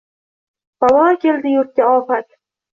[0.85, 2.29] Balo keldi yurtga, ofat